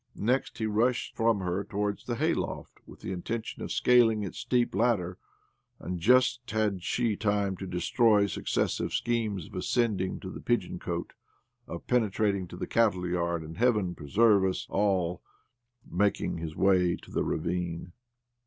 [0.15, 4.39] Next, he rushed from her towards the hay loft, with the intention of scaling its
[4.39, 5.19] steep ladder;
[5.77, 11.13] and just had she time to destroy successive schemes of ascending to the pigeon cote,
[11.67, 15.21] of penetrating to the cattle yard, and— Heaven preserve us all I—
[15.85, 17.91] of making his way to the ravine